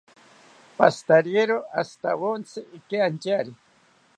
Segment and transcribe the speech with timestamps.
[0.77, 3.51] Pashitariero ashitawontzi ikiantyari